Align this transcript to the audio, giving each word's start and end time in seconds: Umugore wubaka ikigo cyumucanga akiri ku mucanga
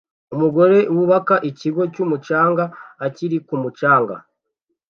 Umugore 0.35 0.77
wubaka 0.95 1.35
ikigo 1.49 1.81
cyumucanga 1.93 2.63
akiri 3.05 3.37
ku 3.47 3.55
mucanga 3.61 4.15